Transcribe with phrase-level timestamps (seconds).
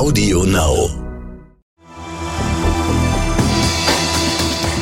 [0.00, 0.88] Audio Now.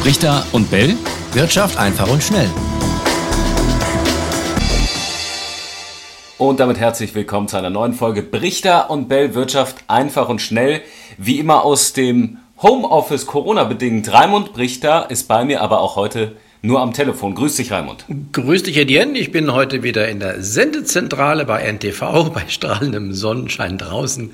[0.05, 0.95] Richter und Bell.
[1.33, 2.49] Wirtschaft einfach und schnell.
[6.39, 10.83] Und damit herzlich willkommen zu einer neuen Folge Brichter und Bell Wirtschaft einfach und schnell.
[11.17, 14.13] Wie immer aus dem Homeoffice Corona bedingt.
[14.13, 17.35] Raimund Brichter ist bei mir aber auch heute nur am Telefon.
[17.35, 18.05] Grüß dich, Raimund.
[18.33, 19.19] Grüß dich, Etienne.
[19.19, 24.33] Ich bin heute wieder in der Sendezentrale bei NTV, bei strahlendem Sonnenschein draußen.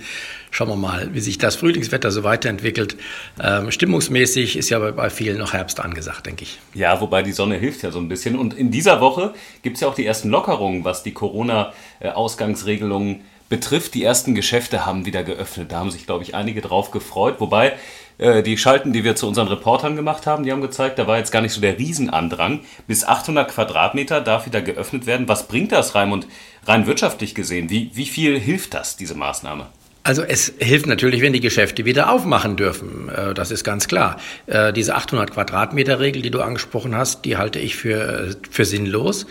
[0.50, 2.96] Schauen wir mal, wie sich das Frühlingswetter so weiterentwickelt.
[3.42, 6.60] Ähm, stimmungsmäßig ist ja bei, bei, vielen noch Herbst angesagt, denke ich.
[6.74, 8.38] Ja, wobei die Sonne hilft ja so ein bisschen.
[8.38, 13.22] Und in dieser Woche gibt es ja auch die ersten Lockerungen, was die Corona-Ausgangsregelungen
[13.54, 13.94] betrifft.
[13.94, 15.70] Die ersten Geschäfte haben wieder geöffnet.
[15.70, 17.36] Da haben sich, glaube ich, einige drauf gefreut.
[17.38, 17.74] Wobei
[18.18, 21.18] äh, die Schalten, die wir zu unseren Reportern gemacht haben, die haben gezeigt, da war
[21.18, 22.60] jetzt gar nicht so der Riesenandrang.
[22.88, 25.28] Bis 800 Quadratmeter darf wieder geöffnet werden.
[25.28, 26.26] Was bringt das, Raimund,
[26.66, 27.70] rein wirtschaftlich gesehen?
[27.70, 29.68] Wie, wie viel hilft das, diese Maßnahme?
[30.06, 33.08] Also es hilft natürlich, wenn die Geschäfte wieder aufmachen dürfen.
[33.08, 34.20] Äh, das ist ganz klar.
[34.46, 39.24] Äh, diese 800 Quadratmeter Regel, die du angesprochen hast, die halte ich für, für sinnlos.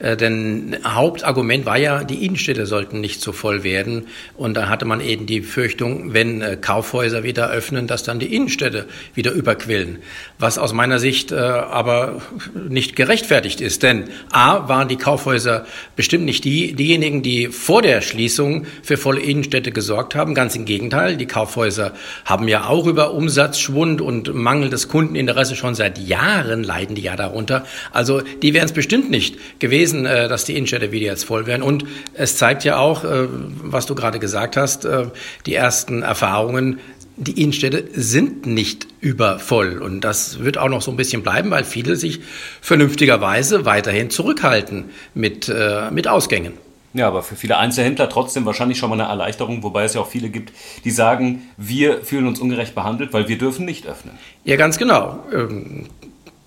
[0.00, 4.06] Äh, denn Hauptargument war ja, die Innenstädte sollten nicht so voll werden.
[4.36, 8.84] Und da hatte man eben die Befürchtung, wenn Kaufhäuser wieder öffnen, dass dann die Innenstädte
[9.14, 9.96] wieder überquillen.
[10.38, 12.20] Was aus meiner Sicht aber
[12.68, 13.82] nicht gerechtfertigt ist.
[13.82, 19.20] Denn A, waren die Kaufhäuser bestimmt nicht die, diejenigen, die vor der Schließung für volle
[19.20, 20.17] Innenstädte gesorgt haben.
[20.34, 21.16] Ganz im Gegenteil.
[21.16, 21.92] Die Kaufhäuser
[22.24, 27.64] haben ja auch über Umsatzschwund und mangelndes Kundeninteresse schon seit Jahren leiden die ja darunter.
[27.92, 31.62] Also die wären es bestimmt nicht gewesen äh, dass die Innenstädte wieder jetzt voll werden.
[31.62, 33.28] Und es zeigt ja auch, äh,
[33.62, 35.06] was du gerade gesagt hast, äh,
[35.46, 36.80] die ersten Erfahrungen
[37.20, 39.78] die Innenstädte sind nicht übervoll.
[39.78, 42.20] Und das wird auch noch so ein bisschen bleiben, weil viele sich
[42.60, 46.52] vernünftigerweise weiterhin zurückhalten mit, äh, mit Ausgängen.
[46.94, 50.08] Ja, aber für viele Einzelhändler trotzdem wahrscheinlich schon mal eine Erleichterung, wobei es ja auch
[50.08, 50.52] viele gibt,
[50.84, 54.18] die sagen, wir fühlen uns ungerecht behandelt, weil wir dürfen nicht öffnen.
[54.44, 55.18] Ja, ganz genau.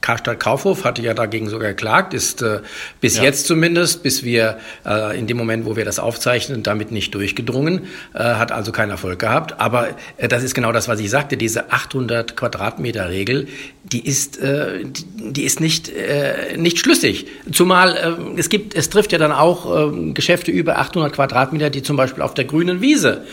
[0.02, 2.60] Ähm, Karstadt Kaufhof hatte ja dagegen sogar geklagt, ist äh,
[3.00, 3.24] bis ja.
[3.24, 7.84] jetzt zumindest, bis wir äh, in dem Moment, wo wir das aufzeichnen, damit nicht durchgedrungen,
[8.14, 9.60] äh, hat also keinen Erfolg gehabt.
[9.60, 13.48] Aber äh, das ist genau das, was ich sagte, diese 800 Quadratmeter Regel,
[13.84, 17.28] die ist, äh, die, die ist nicht, äh, nicht schlüssig.
[17.52, 17.92] Zumal
[18.38, 22.24] es gibt, es trifft ja dann auch äh, Geschäfte über 800 Quadratmeter, die zum Beispiel
[22.24, 23.24] auf der grünen Wiese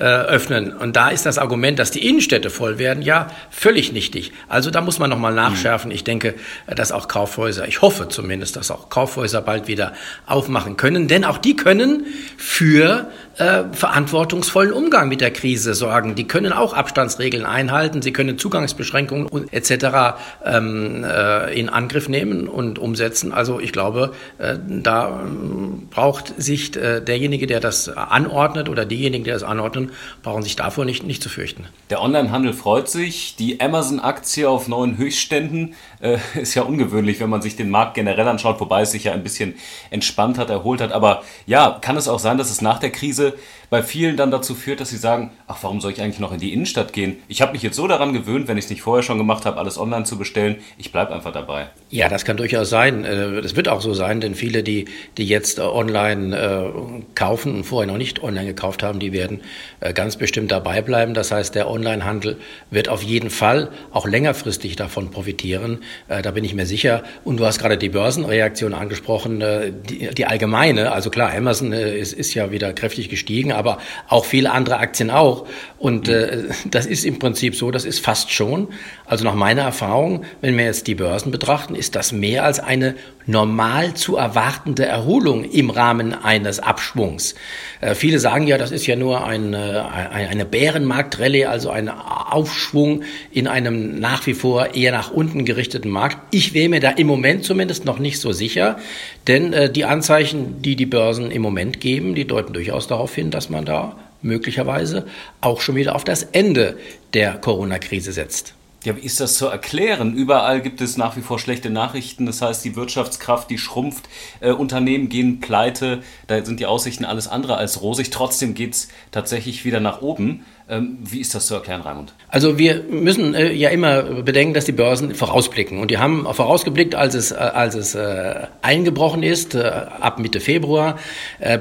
[0.00, 0.72] öffnen.
[0.72, 4.30] Und da ist das Argument, dass die Innenstädte voll werden, ja völlig nichtig.
[4.46, 5.90] Also da muss man nochmal nachschärfen.
[5.90, 6.17] Ich denke,
[6.66, 9.92] dass auch Kaufhäuser, ich hoffe zumindest, dass auch Kaufhäuser bald wieder
[10.26, 12.06] aufmachen können, denn auch die können
[12.36, 16.14] für äh, verantwortungsvollen Umgang mit der Krise sorgen.
[16.14, 20.18] Die können auch Abstandsregeln einhalten, sie können Zugangsbeschränkungen etc.
[20.44, 23.32] Ähm, äh, in Angriff nehmen und umsetzen.
[23.32, 29.24] Also ich glaube, äh, da äh, braucht sich äh, derjenige, der das anordnet oder diejenigen,
[29.24, 31.66] die das anordnen, brauchen sich davor nicht, nicht zu fürchten.
[31.90, 33.36] Der Onlinehandel freut sich.
[33.36, 38.26] Die Amazon-Aktie auf neuen Höchstständen äh, ist ja ungewöhnlich, wenn man sich den Markt generell
[38.26, 39.54] anschaut, wobei es sich ja ein bisschen
[39.90, 40.92] entspannt hat, erholt hat.
[40.92, 43.27] Aber ja, kann es auch sein, dass es nach der Krise
[43.70, 46.40] bei vielen dann dazu führt, dass sie sagen, ach, warum soll ich eigentlich noch in
[46.40, 47.16] die Innenstadt gehen?
[47.28, 49.58] Ich habe mich jetzt so daran gewöhnt, wenn ich es nicht vorher schon gemacht habe,
[49.58, 51.68] alles online zu bestellen, ich bleibe einfach dabei.
[51.90, 53.06] Ja, das kann durchaus sein.
[53.06, 54.84] Äh, das wird auch so sein, denn viele, die,
[55.16, 59.40] die jetzt online äh, kaufen und vorher noch nicht online gekauft haben, die werden
[59.80, 61.14] äh, ganz bestimmt dabei bleiben.
[61.14, 62.36] Das heißt, der Onlinehandel
[62.70, 65.78] wird auf jeden Fall auch längerfristig davon profitieren.
[66.08, 67.02] Da bin ich mir sicher.
[67.24, 69.42] Und du hast gerade die Börsenreaktion angesprochen,
[69.88, 70.92] die, die allgemeine.
[70.92, 73.78] Also klar, Amazon ist, ist ja wieder kräftig gestiegen, aber
[74.08, 75.46] auch viele andere Aktien auch.
[75.78, 78.68] Und äh, das ist im Prinzip so, das ist fast schon.
[79.06, 82.94] Also nach meiner Erfahrung, wenn wir jetzt die Börsen betrachten, ist das mehr als eine
[83.26, 87.34] normal zu erwartende Erholung im Rahmen eines Abschwungs.
[87.80, 93.02] Äh, viele sagen ja, das ist ja nur ein, äh, eine Bärenmarktrallye, also ein Aufschwung
[93.30, 96.18] in einem nach wie vor eher nach unten gerichteten Markt.
[96.30, 98.78] Ich wäre mir da im Moment zumindest noch nicht so sicher,
[99.26, 103.30] denn äh, die Anzeichen, die die Börsen im Moment geben, die deuten durchaus darauf hin,
[103.30, 105.06] dass man da möglicherweise
[105.40, 106.76] auch schon wieder auf das Ende
[107.14, 108.54] der Corona-Krise setzt.
[108.88, 110.14] Ja, wie ist das zu erklären?
[110.14, 112.24] Überall gibt es nach wie vor schlechte Nachrichten.
[112.24, 114.08] Das heißt, die Wirtschaftskraft, die schrumpft,
[114.40, 118.08] äh, Unternehmen gehen pleite, da sind die Aussichten alles andere als rosig.
[118.08, 120.46] Trotzdem geht es tatsächlich wieder nach oben.
[120.70, 122.12] Ähm, wie ist das zu erklären, Raimund?
[122.28, 125.78] Also wir müssen äh, ja immer bedenken, dass die Börsen vorausblicken.
[125.78, 130.98] Und die haben vorausgeblickt, als es, äh, als es äh, eingebrochen ist, ab Mitte Februar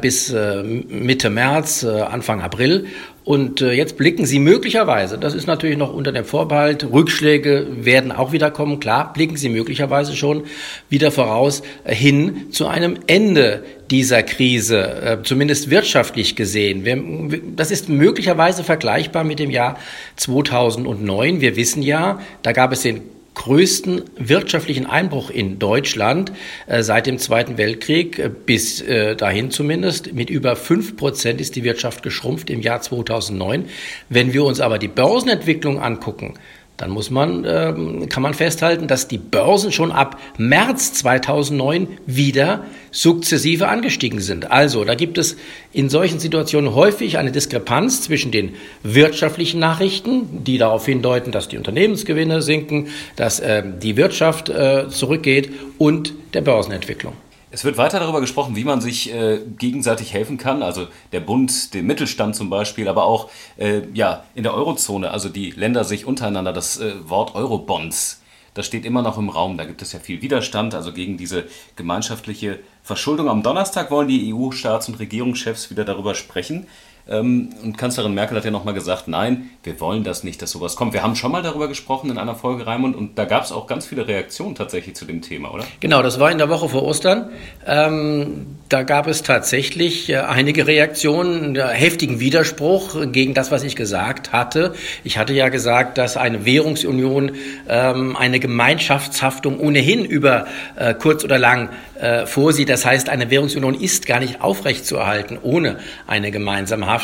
[0.01, 2.87] bis Mitte März, Anfang April.
[3.23, 8.31] Und jetzt blicken sie möglicherweise, das ist natürlich noch unter dem Vorbehalt, Rückschläge werden auch
[8.31, 10.43] wieder kommen, klar, blicken sie möglicherweise schon
[10.89, 17.55] wieder voraus hin zu einem Ende dieser Krise, zumindest wirtschaftlich gesehen.
[17.55, 19.77] Das ist möglicherweise vergleichbar vergleichbar mit dem Jahr
[20.15, 21.41] 2009.
[21.41, 23.01] Wir wissen ja, da gab es den
[23.33, 26.31] größten wirtschaftlichen Einbruch in Deutschland
[26.65, 30.13] äh, seit dem Zweiten Weltkrieg, äh, bis äh, dahin zumindest.
[30.13, 33.65] Mit über fünf Prozent ist die Wirtschaft geschrumpft im Jahr 2009.
[34.09, 36.33] Wenn wir uns aber die Börsenentwicklung angucken,
[36.77, 42.65] dann muss man, ähm, kann man festhalten, dass die Börsen schon ab März 2009 wieder
[42.91, 44.51] sukzessive angestiegen sind.
[44.51, 45.37] Also da gibt es
[45.73, 48.53] in solchen Situationen häufig eine Diskrepanz zwischen den
[48.83, 55.51] wirtschaftlichen Nachrichten, die darauf hindeuten, dass die Unternehmensgewinne sinken, dass äh, die Wirtschaft äh, zurückgeht
[55.79, 57.13] und der Börsenentwicklung.
[57.49, 60.61] Es wird weiter darüber gesprochen, wie man sich äh, gegenseitig helfen kann.
[60.61, 65.29] Also der Bund, den Mittelstand zum Beispiel, aber auch äh, ja, in der Eurozone, also
[65.29, 66.51] die Länder sich untereinander.
[66.51, 68.21] Das äh, Wort Eurobonds,
[68.53, 69.57] das steht immer noch im Raum.
[69.57, 71.45] Da gibt es ja viel Widerstand, also gegen diese
[71.77, 73.29] gemeinschaftliche Verschuldung.
[73.29, 76.67] Am Donnerstag wollen die EU-Staats- und Regierungschefs wieder darüber sprechen.
[77.09, 80.75] Ähm, und Kanzlerin Merkel hat ja nochmal gesagt, nein, wir wollen das nicht, dass sowas
[80.75, 80.93] kommt.
[80.93, 83.67] Wir haben schon mal darüber gesprochen in einer Folge, Raimund, und da gab es auch
[83.67, 85.63] ganz viele Reaktionen tatsächlich zu dem Thema, oder?
[85.79, 87.29] Genau, das war in der Woche vor Ostern.
[87.65, 94.31] Ähm, da gab es tatsächlich äh, einige Reaktionen, heftigen Widerspruch gegen das, was ich gesagt
[94.31, 94.73] hatte.
[95.03, 97.31] Ich hatte ja gesagt, dass eine Währungsunion
[97.69, 101.69] ähm, eine Gemeinschaftshaftung ohnehin über äh, kurz oder lang
[101.99, 102.69] äh, vorsieht.
[102.69, 106.96] Das heißt, eine Währungsunion ist gar nicht aufrechtzuerhalten ohne eine gemeinsame Haftung.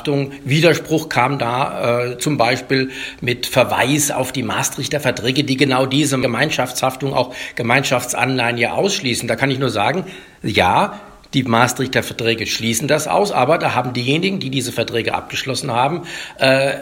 [0.45, 2.91] Widerspruch kam da äh, zum Beispiel
[3.21, 9.27] mit Verweis auf die Maastrichter Verträge, die genau diese Gemeinschaftshaftung, auch Gemeinschaftsanleihen ja ausschließen.
[9.27, 10.05] Da kann ich nur sagen,
[10.41, 10.99] ja,
[11.33, 16.03] die Maastrichter Verträge schließen das aus, aber da haben diejenigen, die diese Verträge abgeschlossen haben,
[16.37, 16.73] äh,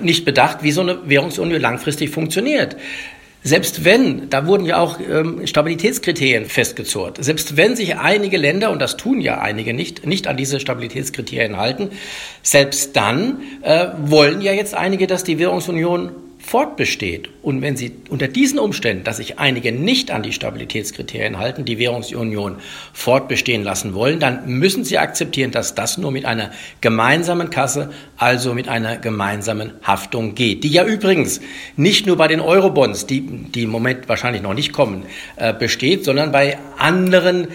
[0.00, 2.76] nicht bedacht, wie so eine Währungsunion langfristig funktioniert.
[3.46, 8.80] Selbst wenn, da wurden ja auch ähm, Stabilitätskriterien festgezurrt, selbst wenn sich einige Länder, und
[8.80, 11.90] das tun ja einige nicht, nicht an diese Stabilitätskriterien halten,
[12.42, 16.12] selbst dann äh, wollen ja jetzt einige, dass die Währungsunion
[16.54, 21.64] fortbesteht und wenn Sie unter diesen Umständen, dass sich einige nicht an die Stabilitätskriterien halten,
[21.64, 22.58] die Währungsunion
[22.92, 28.54] fortbestehen lassen wollen, dann müssen Sie akzeptieren, dass das nur mit einer gemeinsamen Kasse, also
[28.54, 30.62] mit einer gemeinsamen Haftung geht.
[30.62, 31.40] Die ja übrigens
[31.76, 36.04] nicht nur bei den Eurobonds, die, die im Moment wahrscheinlich noch nicht kommen, äh, besteht,
[36.04, 37.48] sondern bei anderen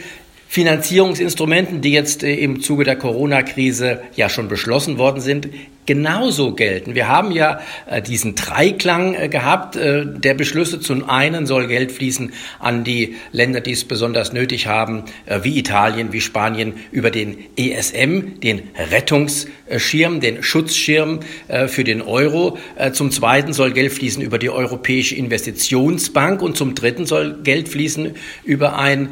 [0.51, 5.47] Finanzierungsinstrumenten, die jetzt äh, im Zuge der Corona-Krise ja schon beschlossen worden sind,
[5.85, 6.95] genauso gelten.
[6.95, 10.79] Wir haben ja äh, diesen Dreiklang äh, gehabt der Beschlüsse.
[10.79, 15.03] Zum einen soll Geld fließen an die Länder, die es besonders nötig haben,
[15.43, 21.19] wie Italien, wie Spanien, über den ESM, den Rettungsschirm, den Schutzschirm
[21.67, 22.57] für den Euro.
[22.93, 28.15] Zum zweiten soll Geld fließen über die Europäische Investitionsbank und zum dritten soll Geld fließen
[28.43, 29.09] über ein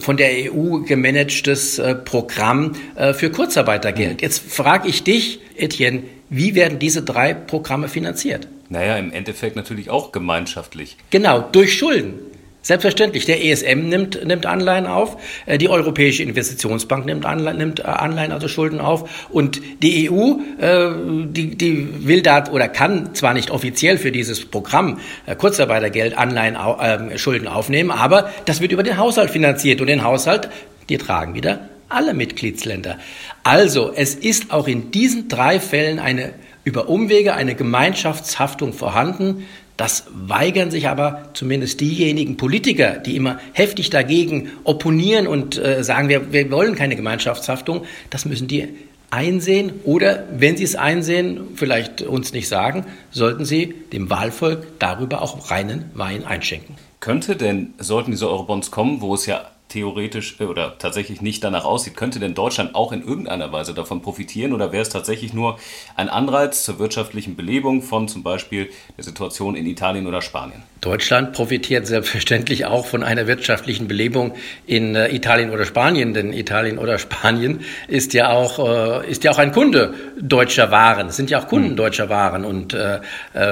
[0.00, 2.74] von der EU gemanagtes Programm
[3.14, 4.22] für Kurzarbeitergeld.
[4.22, 8.48] Jetzt frage ich dich, Etienne, wie werden diese drei Programme finanziert?
[8.68, 10.96] Naja, im Endeffekt natürlich auch gemeinschaftlich.
[11.10, 12.14] Genau, durch Schulden.
[12.62, 13.24] Selbstverständlich.
[13.24, 15.16] Der ESM nimmt, nimmt Anleihen auf,
[15.46, 20.36] äh, die Europäische Investitionsbank nimmt Anleihen, nimmt äh, Anleihen, also Schulden auf und die EU,
[20.60, 20.90] äh,
[21.26, 25.00] die, die will da oder kann zwar nicht offiziell für dieses Programm
[25.38, 30.48] Kurzarbeitergeld Anleihen, äh, Schulden aufnehmen, aber das wird über den Haushalt finanziert und den Haushalt,
[30.88, 32.98] die tragen wieder alle Mitgliedsländer.
[33.42, 36.32] Also, es ist auch in diesen drei Fällen eine
[36.64, 39.46] über Umwege eine Gemeinschaftshaftung vorhanden.
[39.76, 46.08] Das weigern sich aber zumindest diejenigen Politiker, die immer heftig dagegen opponieren und äh, sagen,
[46.08, 47.84] wir, wir wollen keine Gemeinschaftshaftung.
[48.10, 48.68] Das müssen die
[49.10, 55.22] einsehen oder wenn sie es einsehen, vielleicht uns nicht sagen, sollten sie dem Wahlvolk darüber
[55.22, 56.76] auch reinen Wein einschenken.
[57.00, 61.64] Könnte denn, sollten diese Eurobonds kommen, wo es ja theoretisch äh, oder tatsächlich nicht danach
[61.64, 65.58] aussieht, könnte denn Deutschland auch in irgendeiner Weise davon profitieren oder wäre es tatsächlich nur
[65.96, 70.62] ein Anreiz zur wirtschaftlichen Belebung von zum Beispiel der Situation in Italien oder Spanien?
[70.80, 74.34] Deutschland profitiert selbstverständlich auch von einer wirtschaftlichen Belebung
[74.66, 79.30] in äh, Italien oder Spanien, denn Italien oder Spanien ist ja auch, äh, ist ja
[79.30, 81.76] auch ein Kunde deutscher Waren, es sind ja auch Kunden hm.
[81.76, 82.76] deutscher Waren und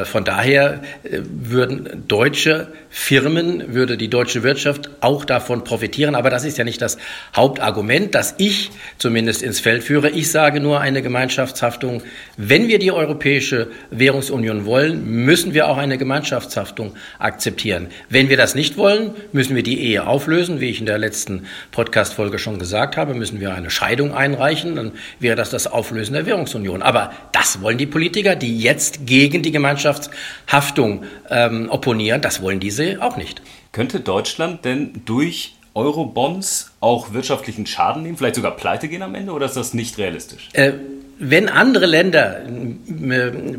[0.05, 6.59] von daher würden deutsche Firmen, würde die deutsche Wirtschaft auch davon profitieren, aber das ist
[6.59, 6.99] ja nicht das
[7.35, 10.11] Hauptargument, das ich zumindest ins Feld führe.
[10.11, 12.02] Ich sage nur eine Gemeinschaftshaftung.
[12.37, 17.88] Wenn wir die Europäische Währungsunion wollen, müssen wir auch eine Gemeinschaftshaftung akzeptieren.
[18.09, 20.61] Wenn wir das nicht wollen, müssen wir die Ehe auflösen.
[20.61, 24.76] Wie ich in der letzten Podcast-Folge schon gesagt habe, müssen wir eine Scheidung einreichen.
[24.76, 26.83] Dann wäre das das Auflösen der Währungsunion.
[26.83, 32.21] Aber das wollen die Politiker, die jetzt gegen die Gemeinschaftshaftung ähm, opponieren.
[32.21, 33.43] Das wollen diese auch nicht.
[33.73, 39.33] Könnte Deutschland denn durch Eurobonds auch wirtschaftlichen Schaden nehmen, vielleicht sogar pleite gehen am Ende,
[39.33, 40.49] oder ist das nicht realistisch?
[40.53, 40.73] Äh,
[41.19, 42.41] wenn andere Länder,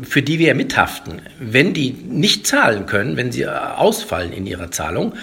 [0.02, 5.14] für die wir mithaften, wenn die nicht zahlen können, wenn sie ausfallen in ihrer Zahlung,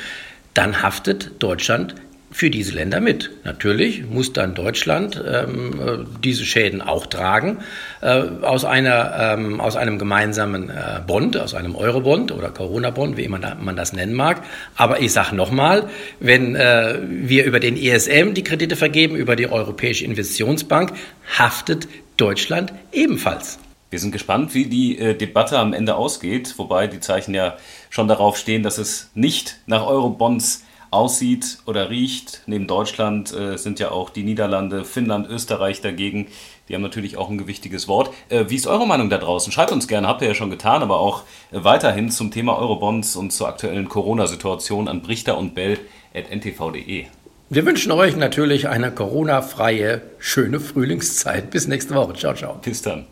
[0.53, 1.95] dann haftet Deutschland
[2.39, 3.31] für diese Länder mit.
[3.43, 7.57] Natürlich muss dann Deutschland ähm, äh, diese Schäden auch tragen
[7.99, 13.25] äh, aus, einer, ähm, aus einem gemeinsamen äh, Bond, aus einem Eurobond oder Corona-Bond, wie
[13.25, 14.41] immer man das nennen mag.
[14.77, 15.89] Aber ich sage nochmal,
[16.21, 20.93] wenn äh, wir über den ESM die Kredite vergeben, über die Europäische Investitionsbank,
[21.37, 23.59] haftet Deutschland ebenfalls.
[23.89, 27.57] Wir sind gespannt, wie die äh, Debatte am Ende ausgeht, wobei die Zeichen ja
[27.89, 32.41] schon darauf stehen, dass es nicht nach Eurobonds aussieht oder riecht.
[32.45, 36.27] Neben Deutschland äh, sind ja auch die Niederlande, Finnland, Österreich dagegen.
[36.67, 38.11] Die haben natürlich auch ein gewichtiges Wort.
[38.29, 39.51] Äh, wie ist eure Meinung da draußen?
[39.51, 43.15] Schreibt uns gerne, habt ihr ja schon getan, aber auch äh, weiterhin zum Thema Eurobonds
[43.15, 47.05] und zur aktuellen Corona-Situation an brichter und bell.ntv.de.
[47.51, 51.49] Wir wünschen euch natürlich eine Corona-freie, schöne Frühlingszeit.
[51.49, 52.13] Bis nächste Woche.
[52.13, 52.59] Ciao, ciao.
[52.61, 53.07] Bis dann.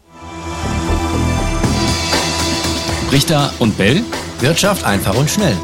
[3.10, 4.04] Brichter und Bell.
[4.40, 5.58] Wirtschaft einfach und schnell.